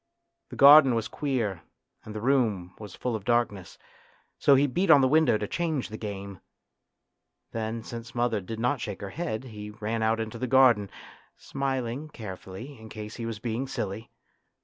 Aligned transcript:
The 0.49 0.55
garden 0.55 0.95
was 0.95 1.07
queer 1.07 1.61
and 2.03 2.15
the 2.15 2.21
room 2.21 2.73
was 2.79 2.95
full 2.95 3.15
of 3.15 3.23
darkness, 3.23 3.77
so 4.39 4.55
he 4.55 4.65
beat 4.65 4.89
on 4.89 5.01
the 5.01 5.07
window 5.07 5.37
to 5.37 5.47
change 5.47 5.89
the 5.89 5.95
game. 5.97 6.41
Then, 7.51 7.83
since 7.83 8.15
mother 8.15 8.41
did 8.41 8.59
not 8.59 8.81
shake 8.81 9.01
her 9.01 9.11
head, 9.11 9.43
he 9.43 9.69
ran 9.69 9.77
A 9.77 9.77
TRAGEDY 9.77 9.83
IN 9.83 9.91
LITTLE 9.91 10.05
91 10.09 10.11
out 10.11 10.19
into 10.25 10.37
the 10.39 10.47
garden, 10.47 10.89
smiling 11.37 12.09
carefully 12.09 12.79
in 12.79 12.89
case 12.89 13.17
he 13.17 13.27
was 13.27 13.37
being 13.37 13.67
silly. 13.67 14.09